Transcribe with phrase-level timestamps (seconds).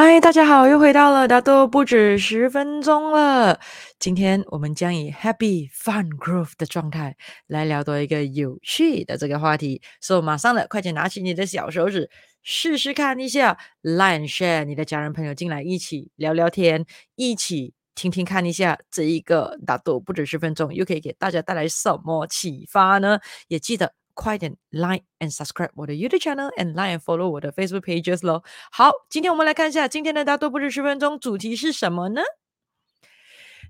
[0.00, 3.58] 嗨，大家好，又回到了大多不止十分钟了。
[3.98, 7.16] 今天我们将以 Happy Fun groove 的状态
[7.48, 9.82] 来聊多一个有趣的这个话题。
[10.00, 12.08] 所以马上的，快点拿起你的小手指，
[12.44, 16.86] 试试看一下 line Share 你的家人朋友进来一起聊聊天，
[17.16, 23.18] 一起听听看一下这一个大多不止十分钟，又可以给大家带来什么启发呢？
[23.48, 23.97] 也记得。
[24.18, 28.42] 快点 like and subscribe 我的 YouTube channel and like and follow 我的 Facebook pages 咯。
[28.72, 32.22] 好，今天我们来看一下今天的大多不止十分钟主题是什么呢？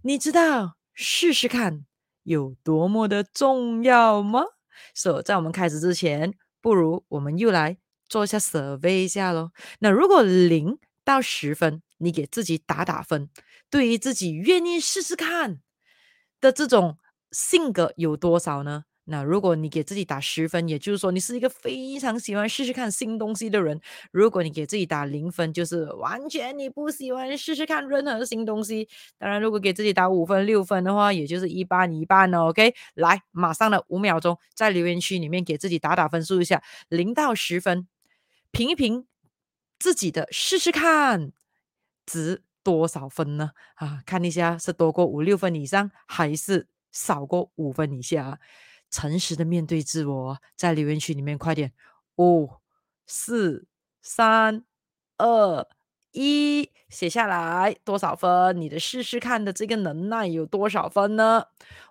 [0.00, 1.84] 你知道试试看
[2.22, 4.42] 有多么的重要吗？
[4.94, 6.32] 所以在我们开始之前，
[6.62, 7.76] 不如我们又来
[8.08, 9.52] 做一下 survey 一下咯。
[9.80, 13.28] 那如果零到十分，你给自己打打分，
[13.68, 15.60] 对于自己愿意试试看
[16.40, 16.96] 的这种
[17.32, 18.84] 性格有多少呢？
[19.10, 23.80] 那如果你给自己打十分，也就是说你是一个非常喜欢试试看新东西的人。
[24.12, 28.86] 如果你给自己打零分，就是完全你不喜欢试试看任何新东西。
[29.16, 32.48] 当然，如果给自己打五分、六分的话，也就是一半一半了。
[32.48, 37.88] OK，来，马上的五秒钟，在留言区里面给自己打打分数一下，零到十分，
[38.50, 39.06] 评一评
[39.78, 41.32] 自己的试试看
[42.04, 43.52] 值多少分呢？
[43.76, 48.38] 啊，看一下是多过五六分以上，还是少过五分以下？
[48.90, 51.72] 诚实的面对自我，在留言区里面快点，
[52.16, 52.50] 五、
[53.06, 53.66] 四、
[54.02, 54.64] 三、
[55.16, 55.66] 二、
[56.12, 58.58] 一，写下来多少分？
[58.60, 61.44] 你的试试看的这个能耐有多少分呢？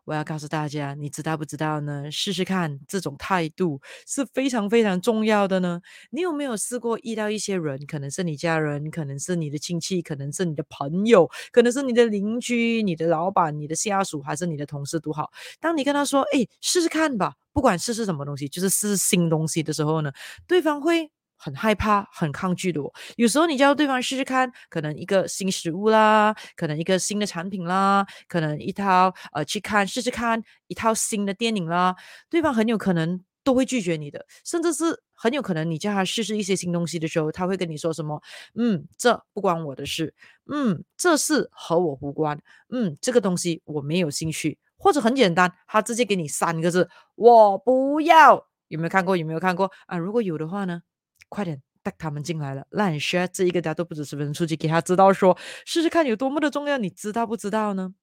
[0.06, 2.10] 我要告诉大家，你知道不知道呢？
[2.12, 5.82] 试试看这种态度是非常非常重要的呢。
[6.12, 15.30] 你有没有试过遇到一些人，可能是你家人，可能是你的亲戚，可能是你的朋友，可能是你的邻居、你的老板、你的下属，还是你的同事都好。
[15.60, 20.12] 当你跟他说：“哎，试试看吧，不管试试什么东西，就是试试新东西的时候呢，
[20.48, 31.96] 对方会。”很害怕、很抗拒的我，有时候你叫对方试试看，可能一个新食物啦，可能一个新的产品啦，可能一套呃去看试试看一套新的电影啦，
[32.30, 38.22] 对方很有可能都会拒绝你的，甚至是很有可能你叫他试试一些新东西的时候，他会跟你说什么？
[38.56, 40.14] 嗯，这不关我的事。
[40.52, 42.40] 嗯，这事和我无关。
[42.70, 44.58] 嗯，这个东西我没有兴趣。
[44.80, 48.46] 或者很简单，他直接给你三个字：我不要。
[48.68, 49.18] 有没有看过？
[49.18, 49.98] 有没有看过啊？
[49.98, 50.82] 如果有的话呢？
[51.30, 57.94] 快点带他们进来了，让你 share 这一个大家都不止十分钟出去，给他知道说，试试看有多么的重要，你知道不知道呢？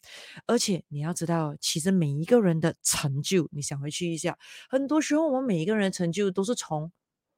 [0.47, 6.91] 而且你要知道，其实每一个人的成就，你想回去一下，很多时候我们每一个人的成就都是从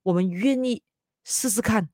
[0.04, 0.82] 我们愿意
[1.24, 1.88] 试试看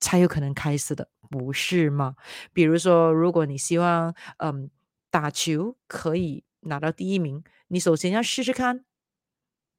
[0.00, 2.16] 才有可能开始的，不是吗？
[2.52, 4.70] 比如说，如果你希望嗯
[5.10, 8.84] 打球可以拿到第一名，你首先要试试看。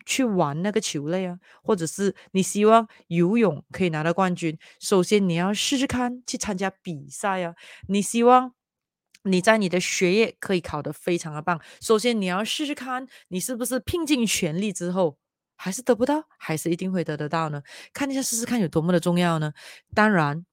[0.06, 7.56] 去玩那个球类啊，或者是你希望游泳可以拿到冠军，首先你要试试看去参加比赛啊。
[7.88, 8.54] 你希望
[9.24, 15.18] 你在你的学业可以考得非常的棒，首先你要试试看你是不是拼尽全力之后
[15.56, 17.62] 还是得不到，还是一定会得得到呢？
[17.94, 19.54] 看一下试试看有多么的重要呢？
[19.96, 20.46] 当然，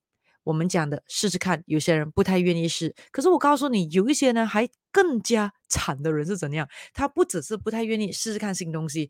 [0.44, 6.68] 我们讲的试试看，有些人不太愿意试，可是我告诉你，有一些呢还更加惨的人是怎样？
[6.92, 9.08] 他不只是不太愿意试试看新东西。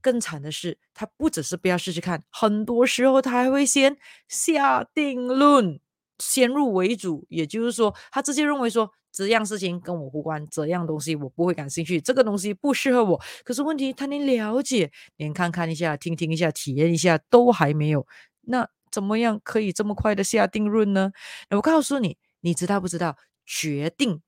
[0.00, 5.78] 更惨的是，他不只是不要试试看，很多时候他还会先下定论，
[6.18, 13.20] 先入为主，也就是说，他直接认为说这样事情跟我无关，这样东西我不会感兴趣，这个东西不适合我。
[13.44, 18.04] 可是问题他连了解，连看看一下、听听一下、体验一下都还没有，
[18.40, 21.12] 那怎么样可以这么快的下定论呢？
[21.50, 23.16] 我告诉你，你知道不知道？
[23.46, 24.20] 决定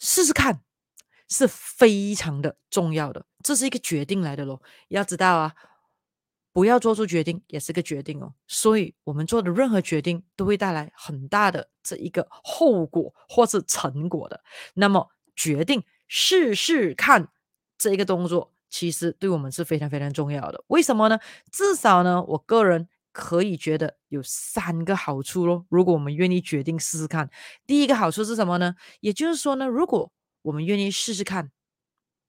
[0.00, 0.62] 试试看。
[1.32, 4.60] 是非常的重要的，这是一个决定来的咯。
[4.88, 5.54] 要知道啊，
[6.52, 8.34] 不要做出决定也是个决定哦。
[8.46, 14.42] 所以，我们做的任何决定都会带来很大的这一个后果或是成果的。
[14.74, 17.28] 那么，决定试试看
[17.78, 20.62] 这一个动作，其实对我们是非常非常重要的。
[20.66, 21.18] 为什么呢？
[21.50, 25.64] 至少呢，我个人可以觉得有三个好处咯。
[25.70, 27.30] 如果我们愿意决定试试看，
[27.66, 28.74] 第一个好处是什么呢？
[29.00, 30.12] 也就是说呢，如果
[30.42, 31.50] 我们愿意试试看，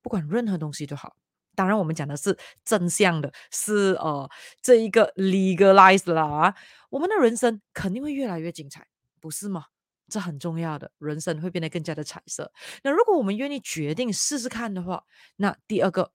[0.01, 1.15] 不管任何东西都好。
[1.55, 4.29] 当然，我们讲的是正向的，是呃
[4.61, 6.55] 这一个 legalized 啦。
[6.89, 8.87] 我们的人生肯定会越来越精彩，
[9.19, 9.65] 不是吗？
[10.09, 12.51] 这很重要的，人生会变得更加的彩色。
[12.83, 15.03] 那如果我们愿意决定试试看的话，
[15.37, 16.11] 那第二个，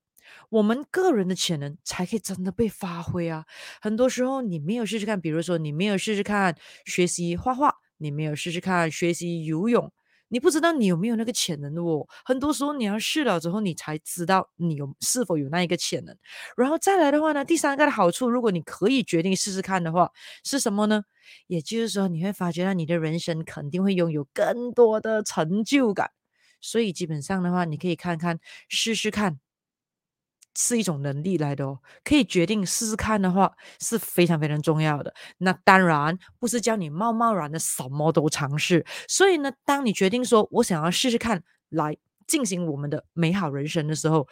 [0.50, 3.46] 我们个人的潜能才可以真的被发挥啊。
[3.80, 9.92] 很多时候你没有试试看，比如说你没有试试看学习画画，你没有试试看学习游泳。
[10.28, 12.06] 你不知道你有没有那个潜能哦。
[12.24, 16.16] 很多时候你要试了之后，你才知道你有是否有那一个潜能。
[16.56, 20.10] 然后再来的话呢，第三个的好处，如果你可以决定试试看的话，
[20.44, 21.02] 是什么呢？
[21.46, 26.10] 也就是说，你会发觉到你的人生肯定会拥有更多的成就感。
[26.60, 29.38] 所以基本上的话，你可以看看试试看。
[30.60, 35.14] 是一种能力来的哦，可以决定试试看的话是非常非常重要的。
[35.38, 38.84] 那当然不是叫你贸贸然的什么都尝试。
[39.06, 41.96] 所以呢，当你决定说我想要试试看来
[42.26, 44.26] 进行我们的美好人生的时候，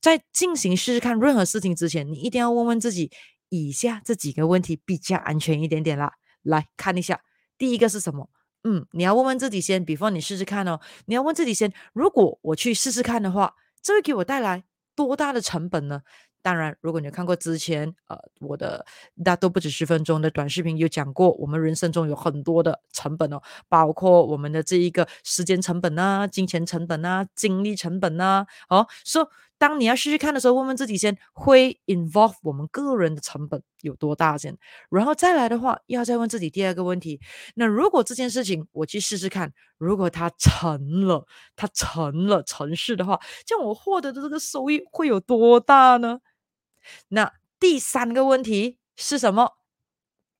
[0.00, 3.10] 在进行试试看任何事情之前，你一定要问问自己
[3.48, 6.12] 以下这几个问题比较安全一点点啦。
[6.42, 7.20] 来看一下，
[7.58, 8.30] 第一个是什么？
[8.62, 13.52] 嗯，你要问问自己先比方你试试看哦，你要问自己先，如果我去试试看的话，
[13.82, 14.62] 这会给我带来
[14.94, 16.02] 多大的成本呢？
[16.44, 18.84] 当然，如果你看过之前呃我的
[19.22, 28.44] 大都不止十分钟的短视频，有讲过我们人生中有很多的成本哦，包括我们的这一个时间成本啊、金钱成本啊、精力成本啊。
[28.68, 29.30] 哦，说、
[29.62, 34.58] 当你要试试看的时候，问问自己先，会 involve 我们个人的成本有多大先，
[34.90, 37.20] 然后再来的话，要再问自己第二个问题。
[37.54, 41.24] 那如果这件事情我去试试看，如果它成了，
[41.54, 46.18] 它成了成事的话，这样我获得的这个收益会有多大呢？
[47.10, 49.52] 那第三个问题是什么？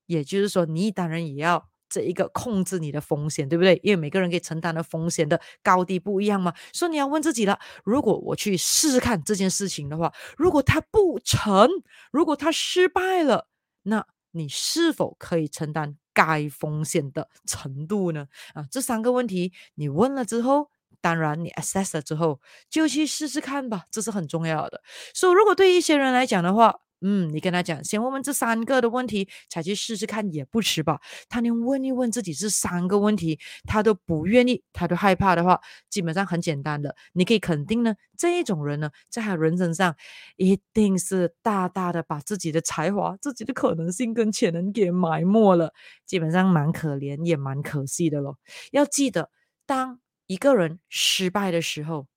[0.05, 3.79] 也就是说，你当然也要这一个控制你的风险，对不对？
[3.83, 6.51] 因为每个人可以承担的风险的高低不一样嘛。
[6.73, 11.69] 所以你要问自己了：如果我去试试看这件事情的话，如果它不成，
[12.11, 13.47] 如果它失败了，
[13.83, 18.27] 那你是否可以承担该风险的程度呢？
[18.55, 20.71] 啊，这三个问题你问了之后。
[21.01, 24.81] 当然，你 assess 了之后就去试试看吧，这是很重要的。
[25.13, 30.99] 所以，如果对一些人来讲的话，嗯，你跟他讲，先问问这三个的问题，才去试试看也不迟吧。
[31.27, 35.59] 他连问一问自己这三个问题，他都不愿意，他都害怕的话，
[35.89, 39.95] 基本上很简单的，你可以肯定呢，这一种人呢，在他人生上
[40.37, 45.73] 一定是大大的把自己的才华、自己的可能性跟潜能给埋没了，
[46.05, 48.37] 基本上蛮可怜也蛮可惜的咯。
[48.71, 49.29] 要记得，
[49.65, 52.07] 当一个人失败的时候，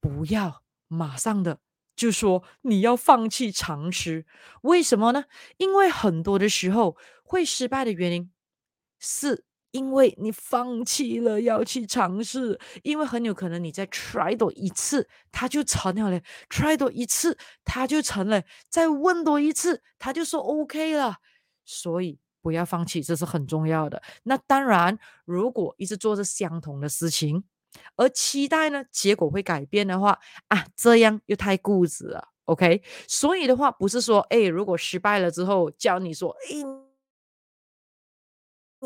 [0.00, 1.58] 不要马上的
[1.98, 4.24] 就说你要放弃尝试。
[4.62, 5.24] 为什么呢？
[5.56, 8.30] 因为很多的时候会失败的原因，
[9.00, 12.58] 是因为你放弃了要去尝试。
[12.84, 21.16] 因为很有可能你再 try 多一次，它就成了嘞；try 多一次，它就成了；再问多一次，它就说 OK 了。
[21.64, 22.20] 所以。
[22.40, 24.00] 不要放弃，这是很重要的。
[24.22, 24.96] 那当然，
[25.26, 27.44] 如果一直做着相同的事情，
[27.96, 30.18] 而期待呢，结果会改变的话
[30.48, 32.28] 啊，这样又太固执了。
[32.44, 36.62] OK，所以的话，不是说，哎，如果失败了之后，教你说，哎，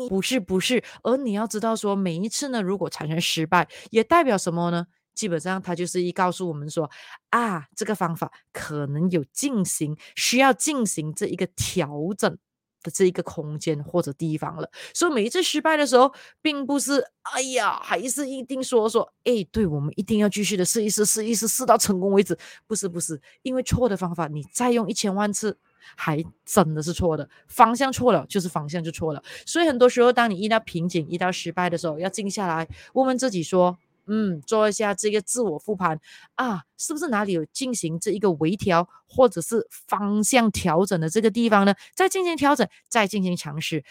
[0.09, 4.87] 不是不是，而你要知道说，每一次呢，如果产生失败，也代表什么呢？
[5.13, 6.89] 基本上，它就是一告诉我们说，
[7.29, 11.87] 啊，这个方法可能有进行，需要进行这一个调
[12.17, 12.37] 整。
[12.83, 22.37] 的这一个空间或者地方了，所以每一次失败的时候，并不是哎呀，还是一定说说，哎，对，我们一定要继续的试一试，试一试，试到成功为止。
[22.67, 25.57] 不是不是，因为错的方法，你再用一千万次，
[25.95, 27.27] 还真的是错的。
[27.47, 29.23] 方向错了，就是方向就错了。
[29.45, 33.77] 所以很多时候，当你遇到瓶颈、遇到失败的时候，要静下来，问问自己说。
[34.07, 35.99] 嗯，做一下这个自我复盘
[36.35, 41.73] 啊，是不是哪里有进行这一个微调，或者是方向调整的这个地方呢？
[41.95, 43.83] 再进行调整，再进行尝试。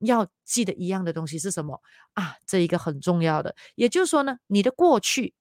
[0.00, 1.80] 要记得一样的东西是什么
[2.12, 2.36] 啊？
[2.46, 5.32] 这一个很重要的，也就是说呢，你的过去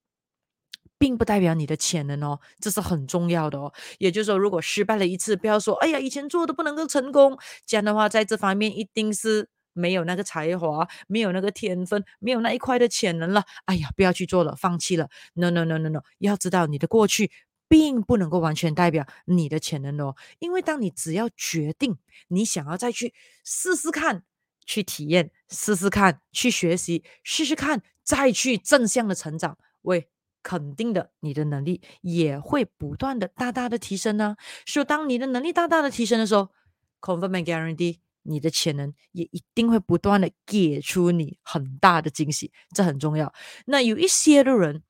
[0.97, 3.73] 并不代表你的潜能哦，这是很重要的哦。
[3.97, 9.49] 也就是说，如果失败了一次，不要说哎呀，以前做的不能够成功，这样的话，在这方面一定是。
[9.73, 13.43] 没有那个才华，没有那个天分，没有那一块的潜能了。
[13.65, 15.09] 哎呀，不要去做了，放弃了。
[15.33, 17.31] No no no no no，要知道你的过去
[17.67, 20.15] 并不能够完全代表你的潜能哦。
[20.39, 23.13] 因为当你只要决定你想要再去
[23.43, 24.23] 试试看，
[24.65, 30.07] 去体验，试试看，去学习，试试看，再去正向的成长，喂，
[30.41, 34.37] 肯定的，你的能力也会不断的大大的提升呢。
[34.65, 36.49] 所以当你的能力大大的提升的时候
[37.01, 37.97] ，confirm and guarantee。
[38.23, 43.33] 你的潜能也一定会不断的给出你很大的惊喜，这很重要。
[43.65, 44.81] 那有一些的人，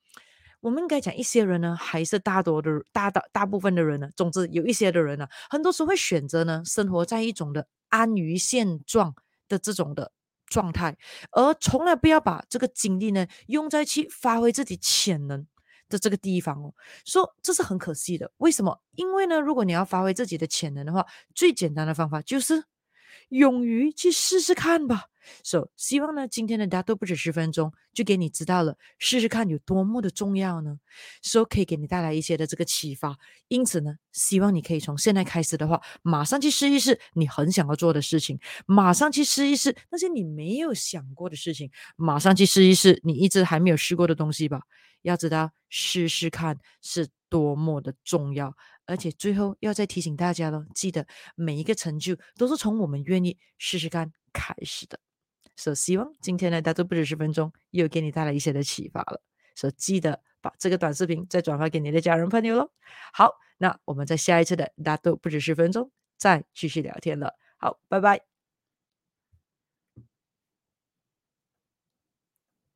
[0.62, 4.10] 我们应该讲一些人呢，还是大多的大大大部分的人呢？
[4.16, 9.14] 总之，有一些的人呢，很多时候会选择呢，生活在一种的安于现状
[9.50, 10.12] 的这种的
[10.46, 10.96] 状态，
[11.32, 15.46] 而从来不要把这个精力呢，用在去发挥自己潜能
[15.90, 16.74] 的这个地方哦。
[17.06, 18.32] 说这是很可惜的。
[18.38, 18.80] 为什么？
[18.96, 22.64] 因为呢，如果你要发挥自己的潜能的话，最简单的方法就是。
[23.34, 25.06] 勇于去试试看吧
[25.44, 30.78] ，So，希望呢，今天的大都不止十分钟，就给你知道了，试试看有多么的重要呢
[31.24, 33.18] ？So，可以给你带来一些的这个启发。
[33.48, 44.62] 因此呢，希望你可以从现在开始的话，马上去试一试你很想要做的事情，马上去试一试那些你没有想过的事情，马上去试一试你一直还没有试过的东西吧。
[45.02, 48.56] 要知道，试试看是多么的重要。
[48.86, 55.00] 而且最后要再提醒大家喽，记得每一个成就都是从我们愿意试试看开始的。
[55.56, 59.22] 所以希望今天的大都不止十分钟，又给你带来一些的启发了。
[59.56, 62.72] 所以记得把这个短视频再转发给你的家人朋友喽。
[63.14, 67.36] 好，那我们在下一次的大都不止十分钟再继续聊天了。
[67.58, 68.33] 好，拜拜。